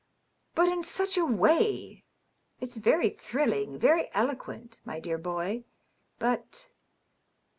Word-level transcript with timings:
But 0.55 0.67
in 0.67 0.81
such 0.81 1.15
a 1.15 1.23
way! 1.25 2.05
It's 2.59 2.77
very 2.77 3.11
thrilling, 3.11 3.77
very 3.77 4.09
eloquent, 4.15 4.81
my 4.83 4.99
dear 4.99 5.19
boy, 5.19 5.63
but 6.17 6.69